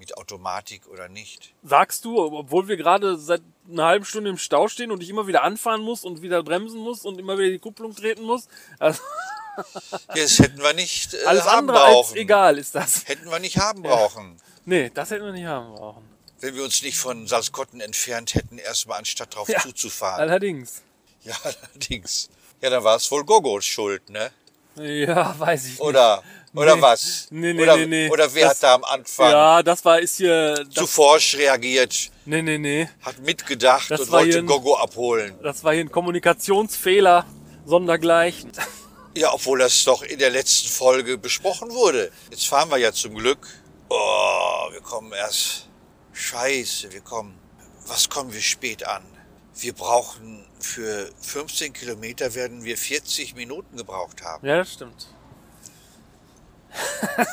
mit 0.00 0.16
Automatik 0.18 0.88
oder 0.88 1.08
nicht. 1.08 1.52
Sagst 1.62 2.04
du, 2.04 2.18
obwohl 2.20 2.66
wir 2.66 2.76
gerade 2.76 3.16
seit 3.16 3.42
einer 3.70 3.84
halben 3.84 4.04
Stunde 4.04 4.30
im 4.30 4.38
Stau 4.38 4.66
stehen 4.66 4.90
und 4.90 5.02
ich 5.02 5.08
immer 5.10 5.28
wieder 5.28 5.44
anfahren 5.44 5.82
muss 5.82 6.04
und 6.04 6.22
wieder 6.22 6.42
bremsen 6.42 6.80
muss 6.80 7.04
und 7.04 7.20
immer 7.20 7.38
wieder 7.38 7.50
die 7.50 7.58
Kupplung 7.60 7.94
treten 7.94 8.24
muss. 8.24 8.48
Also 8.80 9.00
Das 10.08 10.38
hätten 10.38 10.60
wir 10.62 10.72
nicht 10.72 11.14
äh, 11.14 11.24
alles 11.26 11.44
haben 11.44 11.68
andere 11.70 11.84
als 11.84 11.92
brauchen. 11.94 12.16
egal 12.16 12.58
ist 12.58 12.74
das. 12.74 13.06
Hätten 13.06 13.30
wir 13.30 13.38
nicht 13.38 13.58
haben 13.58 13.82
brauchen. 13.82 14.40
Nee, 14.64 14.90
das 14.92 15.10
hätten 15.10 15.24
wir 15.24 15.32
nicht 15.32 15.46
haben 15.46 15.74
brauchen. 15.74 16.02
Wenn 16.40 16.54
wir 16.54 16.64
uns 16.64 16.82
nicht 16.82 16.96
von 16.96 17.26
Salzkotten 17.26 17.80
entfernt 17.82 18.34
hätten, 18.34 18.56
erstmal 18.58 18.98
anstatt 18.98 19.34
drauf 19.34 19.48
Ja, 19.48 19.60
zuzufahren. 19.60 20.20
Allerdings. 20.20 20.82
Ja, 21.22 21.34
allerdings. 21.42 22.30
Ja, 22.62 22.70
dann 22.70 22.82
war 22.84 22.96
es 22.96 23.10
wohl 23.10 23.24
Gogos 23.24 23.66
Schuld, 23.66 24.08
ne? 24.08 24.30
Ja, 24.76 25.38
weiß 25.38 25.64
ich 25.64 25.70
nicht. 25.72 25.80
Oder, 25.80 26.22
oder 26.54 26.76
Nee. 26.76 26.82
was? 26.82 27.28
Nee, 27.30 27.52
nee, 27.52 27.62
oder, 27.62 27.76
nee, 27.76 27.86
nee. 27.86 28.10
oder 28.10 28.32
wer 28.34 28.48
Das- 28.48 28.56
hat 28.56 28.62
da 28.62 28.74
am 28.74 28.84
Anfang 28.84 29.30
Ja, 29.30 29.62
das 29.62 29.84
war 29.84 30.00
ist 30.00 30.16
hier. 30.16 30.66
zu 30.74 30.86
forsch 30.86 31.36
reagiert, 31.36 32.10
nee, 32.24 32.42
nee, 32.42 32.58
nee. 32.58 32.88
hat 33.02 33.18
mitgedacht 33.20 33.90
Das 33.90 34.00
und 34.02 34.10
wollte 34.12 34.38
ein- 34.38 34.46
Gogo 34.46 34.76
abholen? 34.76 35.38
Das 35.42 35.62
war 35.64 35.72
hier 35.72 35.84
ein 35.84 35.90
Kommunikationsfehler 35.92 37.24
sondergleichen. 37.64 38.50
Ja, 39.14 39.32
obwohl 39.32 39.58
das 39.58 39.82
doch 39.84 40.02
in 40.02 40.18
der 40.18 40.30
letzten 40.30 40.68
Folge 40.68 41.18
besprochen 41.18 41.70
wurde. 41.72 42.10
Jetzt 42.30 42.46
fahren 42.46 42.70
wir 42.70 42.78
ja 42.78 42.92
zum 42.92 43.14
Glück. 43.16 43.46
Oh, 43.88 44.68
wir 44.72 44.80
kommen 44.80 45.12
erst. 45.12 45.68
Scheiße, 46.12 46.92
wir 46.92 47.00
kommen. 47.00 47.36
Was 47.86 48.08
kommen 48.08 48.32
wir 48.32 48.40
spät 48.40 48.86
an? 48.86 49.02
Wir 49.56 49.72
brauchen 49.72 50.46
für 50.60 51.10
15 51.22 51.72
Kilometer 51.72 52.34
werden 52.34 52.62
wir 52.64 52.76
40 52.78 53.34
Minuten 53.34 53.76
gebraucht 53.76 54.22
haben. 54.22 54.46
Ja, 54.46 54.58
das 54.58 54.74
stimmt. 54.74 55.08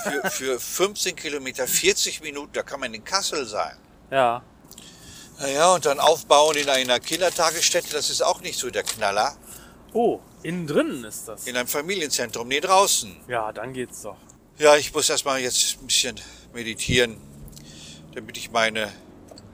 Für, 0.04 0.30
für 0.30 0.60
15 0.60 1.16
Kilometer 1.16 1.68
40 1.68 2.22
Minuten, 2.22 2.54
da 2.54 2.64
kann 2.64 2.80
man 2.80 2.94
in 2.94 3.04
Kassel 3.04 3.46
sein. 3.46 3.78
Ja. 4.12 4.42
Naja, 5.40 5.74
und 5.76 5.86
dann 5.86 6.00
aufbauen 6.00 6.58
in 6.58 6.70
einer 6.70 7.00
Kindertagesstätte, 7.00 7.92
das 7.92 8.10
ist 8.10 8.22
auch 8.24 8.42
nicht 8.42 8.58
so 8.58 8.70
der 8.70 8.84
Knaller. 8.84 9.38
Oh, 9.94 10.20
innen 10.42 10.66
drinnen 10.66 11.04
ist 11.04 11.28
das. 11.28 11.46
In 11.46 11.56
einem 11.56 11.68
Familienzentrum, 11.68 12.48
nee, 12.48 12.60
draußen. 12.60 13.16
Ja, 13.28 13.52
dann 13.52 13.74
geht's 13.74 14.02
doch. 14.02 14.18
Ja, 14.58 14.76
ich 14.76 14.94
muss 14.94 15.10
erstmal 15.10 15.40
jetzt 15.40 15.78
ein 15.80 15.86
bisschen 15.86 16.20
meditieren, 16.54 17.18
damit 18.16 18.38
ich 18.38 18.50
meine 18.50 18.92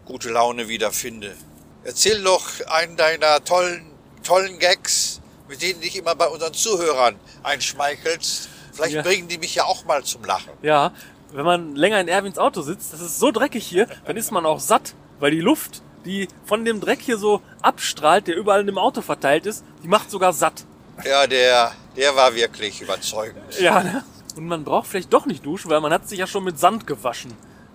gute 0.05 0.29
Laune 0.29 0.69
wieder 0.69 0.91
finde. 0.91 1.35
Erzähl 1.83 2.23
doch 2.23 2.45
einen 2.67 2.95
deiner 2.95 3.43
tollen, 3.43 3.85
tollen 4.23 4.59
Gags, 4.59 5.19
mit 5.49 5.61
denen 5.61 5.81
dich 5.81 5.97
immer 5.97 6.15
bei 6.15 6.27
unseren 6.27 6.53
Zuhörern 6.53 7.19
einschmeichelst. 7.43 8.47
Vielleicht 8.73 8.95
Ja. 8.95 9.01
bringen 9.01 9.27
die 9.27 9.37
mich 9.37 9.55
ja 9.55 9.63
auch 9.65 9.85
mal 9.85 10.03
zum 10.03 10.23
Lachen. 10.25 10.51
Ja, 10.61 10.91
wenn 11.31 11.45
man 11.45 11.75
länger 11.75 11.99
in 11.99 12.07
Erwins 12.07 12.37
Auto 12.37 12.61
sitzt, 12.61 12.93
das 12.93 13.01
ist 13.01 13.19
so 13.19 13.31
dreckig 13.31 13.65
hier, 13.65 13.87
dann 14.05 14.17
ist 14.17 14.31
man 14.31 14.45
auch 14.45 14.59
satt, 14.59 14.93
weil 15.19 15.31
die 15.31 15.39
Luft, 15.41 15.81
die 16.05 16.27
von 16.45 16.65
dem 16.65 16.81
Dreck 16.81 16.99
hier 17.01 17.17
so 17.17 17.41
abstrahlt, 17.61 18.27
der 18.27 18.35
überall 18.35 18.59
in 18.61 18.67
dem 18.67 18.77
Auto 18.77 19.01
verteilt 19.01 19.45
ist, 19.45 19.63
die 19.83 19.87
macht 19.87 20.11
sogar 20.11 20.33
satt. 20.33 20.65
Ja, 21.05 21.25
der, 21.25 21.71
der 21.95 22.15
war 22.15 22.35
wirklich 22.35 22.81
überzeugend. 22.81 23.59
Ja, 23.59 23.81
ne? 23.81 24.03
Und 24.35 24.45
man 24.47 24.63
braucht 24.63 24.87
vielleicht 24.87 25.13
doch 25.13 25.25
nicht 25.25 25.45
duschen, 25.45 25.69
weil 25.71 25.79
man 25.81 25.93
hat 25.93 26.07
sich 26.09 26.19
ja 26.19 26.27
schon 26.27 26.43
mit 26.43 26.59
Sand 26.59 26.85
gewaschen, 26.87 27.33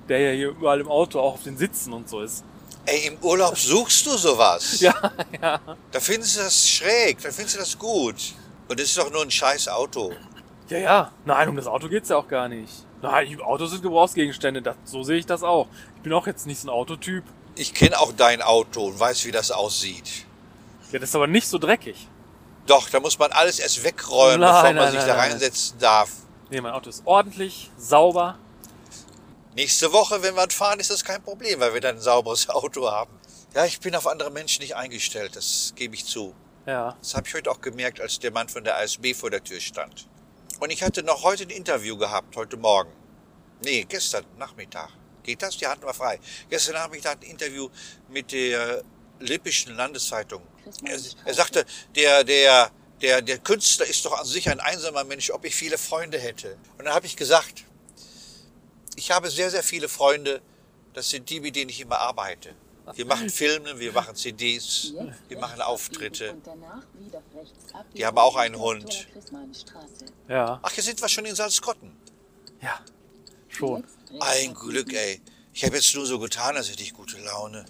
der 0.09 0.19
ja 0.21 0.33
hier 0.33 0.49
überall 0.51 0.81
im 0.81 0.89
Auto 0.89 1.21
auch 1.21 1.35
auf 1.35 1.43
den 1.45 1.57
Sitzen 1.57 1.93
und 1.93 2.09
so 2.09 2.21
ist. 2.21 2.45
Ey, 2.87 3.07
im 3.09 3.19
Urlaub 3.23 3.57
suchst 3.59 4.07
du 4.07 4.17
sowas. 4.17 4.81
Ja, 4.81 4.95
ja. 5.43 5.61
Da 5.93 6.01
findest 6.01 6.37
du 6.37 6.41
das 6.43 6.69
schräg, 6.69 7.21
da 7.23 7.31
findest 7.31 7.57
du 7.57 7.61
das 7.61 7.79
gut. 7.79 8.15
Und 8.69 8.79
es 8.81 8.91
ist 8.91 8.99
doch 8.99 9.11
nur 9.11 9.23
ein 9.23 9.31
scheiß 9.31 9.69
Auto. 9.69 10.13
Ja, 10.69 10.79
ja. 10.79 11.13
Nein, 11.25 11.49
um 11.49 11.57
das 11.57 11.67
Auto 11.67 11.89
geht's 11.89 12.09
ja 12.09 12.17
auch 12.17 12.29
gar 12.29 12.49
nicht. 12.49 12.73
Nein, 13.01 13.29
die 13.29 13.41
Autos 13.41 13.71
sind 13.71 13.83
Gebrauchsgegenstände, 13.83 14.61
das, 14.61 14.77
so 14.85 15.03
sehe 15.03 15.19
ich 15.19 15.27
das 15.27 15.43
auch. 15.43 15.69
Ich 15.97 16.03
bin 16.03 16.13
auch 16.13 16.27
jetzt 16.27 16.47
nicht 16.47 16.61
so 16.61 16.69
ein 16.69 16.71
Autotyp. 16.71 17.25
Ich 17.55 17.75
kenne 17.75 17.99
auch 17.99 18.13
dein 18.13 18.43
Auto 18.43 18.87
und 18.87 18.99
weiß, 19.01 19.25
wie 19.25 19.31
das 19.31 19.51
aussieht. 19.51 20.27
Ja, 20.93 20.99
das 20.99 21.11
ist 21.11 21.17
aber 21.17 21.27
nicht 21.27 21.49
so 21.49 21.59
dreckig. 21.59 22.09
Doch, 22.67 22.91
da 22.91 23.01
muss 23.01 23.19
man 23.19 23.33
alles 23.33 23.59
erst 23.59 23.83
wegräumen, 23.83 24.41
Nein, 24.41 24.51
bevor 24.51 24.63
man 24.65 24.77
nein, 24.77 24.91
sich 24.91 25.01
nein, 25.01 25.09
da 25.09 25.15
reinsetzen 25.15 25.79
darf. 25.79 26.11
Nee, 26.51 26.61
mein 26.61 26.73
Auto 26.73 26.91
ist 26.91 27.03
ordentlich, 27.07 27.71
sauber. 27.79 28.39
Nächste 29.55 29.93
Woche, 29.93 30.23
wenn 30.23 30.35
wir 30.35 30.49
fahren, 30.51 30.79
ist 30.79 30.91
das 30.91 31.03
kein 31.03 31.23
Problem, 31.23 31.61
weil 31.61 31.75
wir 31.75 31.81
dann 31.81 31.97
ein 31.97 32.01
sauberes 32.01 32.49
Auto 32.51 32.91
haben. 32.91 33.11
Ja, 33.55 33.65
ich 33.65 33.81
bin 33.81 33.95
auf 33.95 34.07
andere 34.07 34.31
Menschen 34.31 34.63
nicht 34.63 34.77
eingestellt, 34.77 35.35
das 35.35 35.73
gebe 35.77 35.95
ich 35.95 36.05
zu. 36.05 36.35
Ja. 36.67 36.97
Das 37.01 37.15
habe 37.15 37.27
ich 37.27 37.35
heute 37.35 37.51
auch 37.51 37.61
gemerkt, 37.61 38.01
als 38.01 38.19
der 38.19 38.31
Mann 38.31 38.49
von 38.49 38.63
der 38.63 38.77
ASB 38.77 39.15
vor 39.15 39.31
der 39.31 39.43
Tür 39.43 39.61
stand. 39.61 40.07
Und 40.61 40.71
ich 40.71 40.83
hatte 40.83 41.03
noch 41.03 41.23
heute 41.23 41.45
ein 41.45 41.51
Interview 41.51 41.97
gehabt, 41.97 42.35
heute 42.37 42.57
Morgen. 42.57 42.93
Nee, 43.63 43.85
gestern 43.89 44.25
Nachmittag. 44.39 44.91
Geht 45.23 45.43
das? 45.43 45.57
Die 45.57 45.67
hatten 45.67 45.85
wir 45.85 45.95
frei. 45.95 46.19
Gestern 46.51 46.75
Nachmittag 46.75 47.19
ein 47.23 47.31
Interview 47.31 47.69
mit 48.09 48.33
der 48.33 48.83
Lippischen 49.21 49.77
Landeszeitung. 49.77 50.43
Er, 50.85 50.99
er 51.25 51.35
sagte, 51.35 51.65
der, 51.95 52.25
der, 52.25 52.71
der, 53.01 53.23
der 53.23 53.39
Künstler 53.39 53.87
ist 53.87 54.05
doch 54.05 54.19
an 54.19 54.27
sich 54.27 54.51
ein 54.51 54.59
einsamer 54.59 55.05
Mensch, 55.05 55.31
ob 55.31 55.45
ich 55.45 55.55
viele 55.55 55.79
Freunde 55.79 56.19
hätte. 56.19 56.57
Und 56.77 56.87
dann 56.87 56.95
habe 56.95 57.07
ich 57.07 57.17
gesagt, 57.17 57.65
ich 58.97 59.11
habe 59.13 59.31
sehr, 59.31 59.51
sehr 59.51 59.63
viele 59.63 59.89
Freunde. 59.89 60.41
Das 60.93 61.11
sind 61.11 61.31
die, 61.31 61.39
mit 61.41 61.55
denen 61.55 61.71
ich 61.71 61.81
immer 61.81 62.01
arbeite. 62.01 62.55
Wir 62.95 63.07
machen 63.07 63.31
Filme, 63.31 63.79
wir 63.79 63.93
machen 63.93 64.15
CDs, 64.15 64.93
wir 65.29 65.39
machen 65.39 65.61
Auftritte. 65.61 66.37
Die 67.95 68.05
haben 68.07 68.19
auch 68.19 68.37
einen 68.37 68.59
Hund. 68.59 69.09
Ja. 70.29 70.61
Ach, 70.63 70.71
hier 70.71 70.83
sind 70.83 71.01
wir 71.01 71.09
schon 71.09 71.25
in 71.25 71.35
Salzkotten. 71.35 71.97
Ja. 72.61 72.81
Schon. 73.49 73.85
Ein. 74.21 74.55
Glück, 74.55 74.93
ey. 74.93 75.21
Ich 75.53 75.65
habe 75.65 75.77
jetzt 75.77 75.95
nur 75.95 76.07
so 76.07 76.19
getan, 76.19 76.57
als 76.57 76.71
hätte 76.71 76.83
ich 76.83 76.93
gute 76.95 77.19
Laune. 77.19 77.65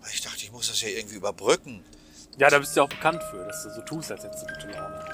Weil 0.00 0.10
ich 0.12 0.20
dachte, 0.20 0.38
ich 0.38 0.52
muss 0.52 0.68
das 0.68 0.80
ja 0.80 0.88
irgendwie 0.88 1.16
überbrücken. 1.16 1.84
Ja, 2.38 2.50
da 2.50 2.58
bist 2.58 2.74
du 2.74 2.80
ja 2.80 2.84
auch 2.84 2.88
bekannt 2.88 3.22
für, 3.30 3.44
dass 3.44 3.62
du 3.62 3.70
so 3.70 3.80
tust, 3.82 4.10
als 4.10 4.24
hättest 4.24 4.42
du 4.42 4.54
gute 4.54 4.70
Laune. 4.70 5.04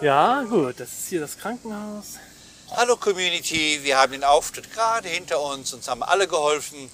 So. 0.00 0.04
Ja, 0.04 0.42
gut, 0.42 0.80
das 0.80 0.92
ist 0.92 1.08
hier 1.08 1.20
das 1.20 1.38
Krankenhaus. 1.38 2.18
Hallo 2.74 2.96
Community, 2.96 3.80
wir 3.82 3.98
haben 3.98 4.12
den 4.12 4.24
Auftritt 4.24 4.72
gerade 4.72 5.06
hinter 5.06 5.42
uns. 5.42 5.74
Uns 5.74 5.88
haben 5.88 6.02
alle 6.02 6.26
geholfen, 6.26 6.90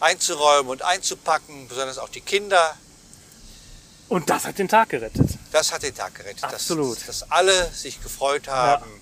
einzuräumen 0.00 0.70
und 0.70 0.80
einzupacken, 0.80 1.68
besonders 1.68 1.98
auch 1.98 2.08
die 2.08 2.22
Kinder. 2.22 2.74
Und 4.08 4.30
das 4.30 4.46
hat 4.46 4.58
den 4.58 4.68
Tag 4.68 4.88
gerettet. 4.88 5.38
Das 5.52 5.72
hat 5.72 5.82
den 5.82 5.94
Tag 5.94 6.14
gerettet, 6.14 6.44
Absolut. 6.44 6.96
Dass, 6.96 7.20
dass 7.20 7.30
alle 7.30 7.70
sich 7.72 8.02
gefreut 8.02 8.48
haben. 8.48 9.00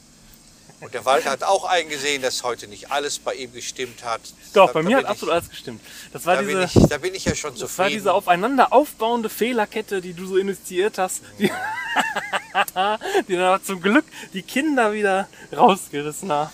Und 0.83 0.93
der 0.95 1.05
Walter 1.05 1.31
hat 1.31 1.45
auch 1.45 1.65
eingesehen, 1.65 2.23
dass 2.23 2.43
heute 2.43 2.67
nicht 2.67 2.91
alles 2.91 3.19
bei 3.21 3.35
ihm 3.35 3.53
gestimmt 3.53 4.03
hat. 4.05 4.21
Doch, 4.53 4.67
Da- 4.67 4.73
bei 4.73 4.83
da 4.83 4.89
mir 4.89 4.97
bin 4.97 5.05
hat 5.07 5.12
absolut 5.12 5.35
alles 5.35 5.49
gestimmt. 5.49 5.81
Das 6.12 6.27
war 6.27 6.35
Ich, 6.35 6.41
da, 6.41 6.47
bin 6.47 6.61
diese, 6.61 6.79
ich, 6.81 6.89
da 6.89 6.99
bin 6.99 7.15
ich 7.15 7.25
ja 7.25 7.35
schon 7.37 7.53
das 7.53 7.61
war 7.62 7.69
zufrieden. 7.69 7.93
diese 7.95 8.12
aufeinander 8.12 8.73
aufbauende 8.73 9.29
Fehlerkette, 9.29 10.01
die 10.01 10.12
du 10.12 10.27
so 10.27 10.37
initiiert 10.37 10.99
hast, 10.99 11.23
die, 11.39 11.45
die 13.29 13.33
dann 13.35 13.43
aber 13.45 13.62
zum 13.62 13.81
Glück 13.81 14.05
die 14.33 14.43
Kinder 14.43 14.93
wieder 14.93 15.29
rausgerissen 15.55 16.31
haben. 16.33 16.51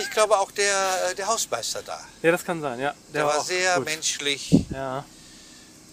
Ich 0.00 0.10
glaube 0.10 0.38
auch 0.38 0.50
der, 0.52 1.14
der 1.16 1.26
Hausmeister 1.26 1.82
da. 1.82 2.00
Ja, 2.22 2.30
das 2.32 2.44
kann 2.44 2.60
sein, 2.60 2.78
ja. 2.78 2.94
Der, 3.12 3.24
war 3.24 3.38
auch 3.38 3.44
sehr 3.44 3.76
gut. 3.76 3.84
menschlich. 3.86 4.64
Ja. 4.70 5.04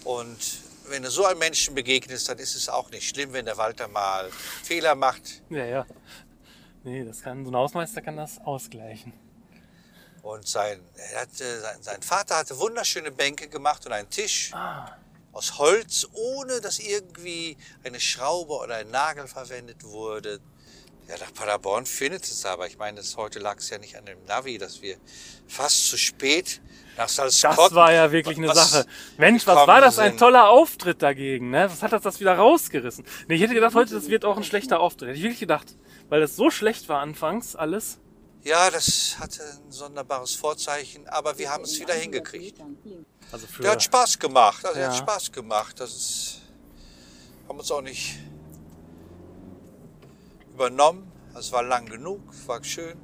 Und 0.04 0.36
wenn 0.88 1.02
du 1.02 1.10
so 1.10 1.24
einem 1.26 1.38
Menschen 1.40 1.74
begegnest, 1.74 2.28
dann 2.28 2.38
ist 2.38 2.54
es 2.54 2.68
auch 2.68 2.90
nicht 2.90 3.08
schlimm, 3.08 3.32
wenn 3.32 3.44
der 3.44 3.56
Walter 3.56 3.88
mal 3.88 4.30
Fehler 4.62 4.94
macht. 4.94 5.22
Ja, 5.50 5.64
ja. 5.64 5.86
Nee, 6.88 7.04
das 7.04 7.20
kann, 7.20 7.44
so 7.44 7.50
ein 7.50 7.56
Hausmeister 7.56 8.00
kann 8.00 8.16
das 8.16 8.38
ausgleichen. 8.38 9.12
Und 10.22 10.48
sein, 10.48 10.80
hatte, 11.16 11.60
sein, 11.60 11.82
sein 11.82 12.02
Vater 12.02 12.36
hatte 12.38 12.58
wunderschöne 12.58 13.10
Bänke 13.12 13.46
gemacht 13.48 13.84
und 13.84 13.92
einen 13.92 14.08
Tisch 14.08 14.54
Ah. 14.54 14.96
aus 15.32 15.58
Holz, 15.58 16.08
ohne 16.14 16.62
dass 16.62 16.78
irgendwie 16.78 17.58
eine 17.84 18.00
Schraube 18.00 18.54
oder 18.54 18.76
ein 18.76 18.90
Nagel 18.90 19.28
verwendet 19.28 19.84
wurde. 19.84 20.40
Ja, 21.08 21.18
nach 21.18 21.34
Paderborn 21.34 21.84
findet 21.84 22.24
es 22.24 22.46
aber. 22.46 22.66
Ich 22.66 22.78
meine, 22.78 22.96
das, 23.00 23.18
heute 23.18 23.38
lag 23.38 23.58
es 23.58 23.68
ja 23.68 23.76
nicht 23.76 23.96
an 23.98 24.06
dem 24.06 24.24
Navi, 24.24 24.56
dass 24.56 24.80
wir 24.80 24.96
fast 25.46 25.88
zu 25.88 25.98
spät 25.98 26.62
Salzkotten 27.06 27.56
Das 27.56 27.74
war 27.74 27.92
ja 27.92 28.10
wirklich 28.10 28.38
eine 28.38 28.48
was 28.48 28.72
Sache. 28.72 28.86
Mensch, 29.18 29.46
was 29.46 29.66
war 29.66 29.80
das 29.80 29.98
ein 29.98 30.16
toller 30.16 30.48
Auftritt 30.48 31.02
dagegen, 31.02 31.50
ne? 31.50 31.70
Was 31.70 31.82
hat 31.82 31.92
das 31.92 32.02
das 32.02 32.18
wieder 32.18 32.36
rausgerissen? 32.36 33.04
Nee, 33.28 33.36
ich 33.36 33.42
hätte 33.42 33.54
gedacht, 33.54 33.74
heute 33.74 33.94
das 33.94 34.08
wird 34.08 34.24
auch 34.24 34.36
ein 34.36 34.44
schlechter 34.44 34.80
Auftritt. 34.80 35.08
Hätte 35.10 35.18
ich 35.18 35.24
wirklich 35.24 35.40
gedacht. 35.40 35.76
Weil 36.08 36.20
das 36.20 36.34
so 36.36 36.50
schlecht 36.50 36.88
war 36.88 37.00
anfangs 37.00 37.54
alles. 37.54 37.98
Ja, 38.42 38.70
das 38.70 39.16
hatte 39.20 39.42
ein 39.42 39.70
sonderbares 39.70 40.34
Vorzeichen, 40.34 41.06
aber 41.08 41.36
wir 41.38 41.50
haben 41.50 41.64
es 41.64 41.78
wieder 41.78 41.94
hingekriegt. 41.94 42.58
Also 43.30 43.46
für 43.46 43.62
Der 43.62 43.72
hat 43.72 43.82
Spaß 43.82 44.18
gemacht. 44.18 44.64
Also, 44.64 44.78
der 44.78 44.88
hat 44.88 44.94
Ja. 44.94 44.98
Spaß 44.98 45.32
gemacht. 45.32 45.78
Das 45.80 45.90
ist, 45.90 46.40
haben 47.48 47.58
uns 47.58 47.70
auch 47.70 47.82
nicht 47.82 48.18
übernommen. 50.54 51.10
Es 51.38 51.52
war 51.52 51.62
lang 51.62 51.86
genug, 51.86 52.20
war 52.46 52.62
schön. 52.64 52.96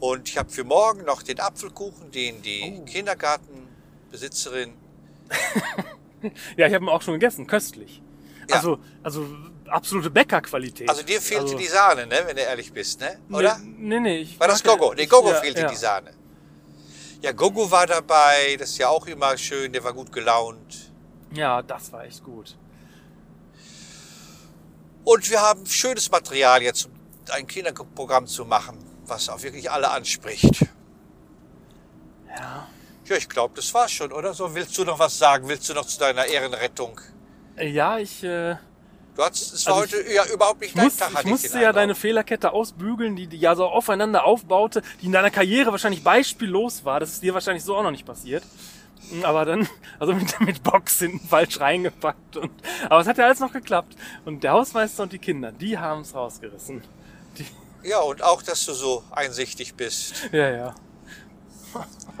Und 0.00 0.28
ich 0.28 0.38
habe 0.38 0.50
für 0.50 0.64
morgen 0.64 1.04
noch 1.04 1.22
den 1.22 1.38
Apfelkuchen, 1.40 2.10
den 2.10 2.42
die 2.42 2.78
Oh. 2.80 2.84
Kindergartenbesitzerin. 2.84 4.72
Ja, 6.54 6.66
ich 6.66 6.74
habe 6.74 6.84
ihn 6.84 6.88
auch 6.90 7.00
schon 7.00 7.14
gegessen, 7.14 7.46
köstlich. 7.46 8.02
Ja. 8.46 8.56
Also, 8.56 8.78
also 9.02 9.26
absolute 9.66 10.10
Bäckerqualität. 10.10 10.86
Also 10.86 11.02
dir 11.02 11.18
fehlte 11.18 11.44
Also, 11.44 11.56
die 11.56 11.66
Sahne, 11.66 12.06
ne, 12.06 12.16
wenn 12.26 12.36
du 12.36 12.42
ehrlich 12.42 12.70
bist, 12.74 13.00
ne? 13.00 13.18
Oder? 13.32 13.58
Nee, 13.64 14.00
nee, 14.00 14.18
ich 14.18 14.38
War 14.38 14.48
das 14.48 14.62
Gogo? 14.62 14.92
Nee, 14.92 15.06
Gogo 15.06 15.30
ja, 15.30 15.40
fehlte 15.40 15.62
ja. 15.62 15.68
die 15.70 15.76
Sahne. 15.76 16.10
Ja, 17.22 17.32
Gogo 17.32 17.70
war 17.70 17.86
dabei, 17.86 18.56
das 18.58 18.68
ist 18.70 18.78
ja 18.78 18.88
auch 18.88 19.06
immer 19.06 19.34
schön, 19.38 19.72
der 19.72 19.82
war 19.82 19.94
gut 19.94 20.12
gelaunt. 20.12 20.90
Ja, 21.32 21.62
das 21.62 21.90
war 21.90 22.04
echt 22.04 22.22
gut. 22.22 22.54
Und 25.04 25.30
wir 25.30 25.40
haben 25.40 25.64
schönes 25.64 26.10
Material 26.10 26.62
jetzt, 26.62 26.84
um 26.84 26.92
ein 27.30 27.46
Kinderprogramm 27.46 28.26
zu 28.26 28.44
machen, 28.44 28.76
was 29.10 29.28
auch 29.28 29.42
wirklich 29.42 29.70
alle 29.70 29.90
anspricht. 29.90 30.66
Ja. 32.28 32.66
Ja, 33.06 33.16
ich 33.16 33.28
glaube, 33.28 33.54
das 33.56 33.74
war's 33.74 33.90
schon, 33.90 34.12
oder? 34.12 34.32
So, 34.34 34.54
willst 34.54 34.78
du 34.78 34.84
noch 34.84 34.98
was 34.98 35.18
sagen? 35.18 35.48
Willst 35.48 35.68
du 35.68 35.74
noch 35.74 35.84
zu 35.84 35.98
deiner 35.98 36.26
Ehrenrettung? 36.26 37.00
Äh, 37.56 37.68
Ja, 37.68 37.98
ich, 37.98 38.22
äh, 38.22 38.56
Du 39.16 39.22
hast, 39.24 39.52
es 39.52 39.66
war 39.66 39.74
Also 39.78 39.96
heute 39.96 40.12
ja 40.12 40.24
überhaupt 40.32 40.60
nicht 40.60 40.70
ich, 40.70 40.76
dein 40.76 40.84
muss, 40.84 40.96
Tag, 40.96 41.10
ich 41.18 41.24
musste 41.24 41.60
ja 41.60 41.72
deine 41.72 41.96
Fehlerkette 41.96 42.52
ausbügeln, 42.52 43.16
die, 43.16 43.26
die 43.26 43.38
ja 43.38 43.56
so 43.56 43.66
aufeinander 43.66 44.24
aufbaute, 44.24 44.82
die 45.02 45.06
in 45.06 45.12
deiner 45.12 45.32
Karriere 45.32 45.72
wahrscheinlich 45.72 46.04
beispiellos 46.04 46.84
war. 46.84 47.00
Das 47.00 47.10
ist 47.10 47.22
dir 47.22 47.34
wahrscheinlich 47.34 47.64
so 47.64 47.76
auch 47.76 47.82
noch 47.82 47.90
nicht 47.90 48.06
passiert. 48.06 48.44
Mm, 49.10 49.24
Aber 49.24 49.44
dann, 49.44 49.68
also 49.98 50.14
mit, 50.14 50.40
mit 50.40 50.62
Box 50.62 51.00
hinten 51.00 51.26
falsch 51.26 51.58
reingepackt. 51.58 52.36
Und, 52.36 52.52
aber 52.84 53.00
es 53.00 53.08
hat 53.08 53.18
ja 53.18 53.24
alles 53.24 53.40
noch 53.40 53.52
geklappt. 53.52 53.96
Und 54.24 54.44
der 54.44 54.52
Hausmeister 54.52 55.02
und 55.02 55.12
die 55.12 55.18
Kinder, 55.18 55.50
die 55.50 55.76
haben 55.76 56.02
es 56.02 56.14
rausgerissen. 56.14 56.82
Die, 57.36 57.46
Ja, 57.82 58.00
und 58.00 58.22
auch, 58.22 58.42
dass 58.42 58.64
du 58.66 58.72
so 58.72 59.04
einsichtig 59.10 59.74
bist. 59.74 60.14
ja, 60.32 60.50
ja. 60.50 60.74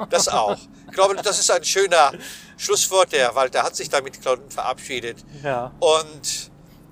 Das 0.08 0.28
auch. 0.28 0.56
Ich 0.86 0.94
glaube, 0.94 1.16
das 1.16 1.38
ist 1.38 1.50
ein 1.50 1.64
schöner 1.64 2.12
Schlusswort. 2.56 3.12
Der 3.12 3.34
Walter 3.34 3.62
hat 3.62 3.76
sich 3.76 3.88
damit 3.88 4.18
verabschiedet. 4.48 5.18
Ja. 5.42 5.72
Und 5.80 6.50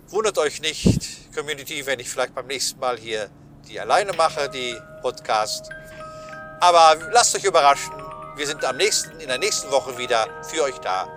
wundert 0.09 0.39
euch 0.39 0.61
nicht, 0.61 1.35
Community, 1.35 1.87
wenn 1.87 2.01
ich 2.01 2.11
vielleicht 2.11 2.35
beim 2.35 2.47
nächsten 2.47 2.79
Mal 2.81 2.99
hier 2.99 3.31
die 3.69 3.79
alleine 3.79 4.13
mache, 4.13 4.49
die 4.49 4.77
Podcast. 5.03 5.71
Aber 6.61 6.97
lasst 7.13 7.37
euch 7.37 7.45
überraschen. 7.45 7.93
Wir 8.37 8.47
sind 8.47 8.65
am 8.65 8.77
nächsten, 8.77 9.19
in 9.21 9.29
der 9.29 9.39
nächsten 9.39 9.71
Woche 9.71 9.97
wieder 9.99 10.27
für 10.45 10.63
euch 10.65 10.79
da. 10.79 11.09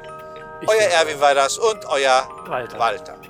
Ich 0.61 0.69
euer 0.69 0.81
Erwin 0.81 1.19
das 1.19 1.57
und 1.57 1.85
euer 1.85 2.27
Walter. 2.47 2.77
Walter. 2.77 3.20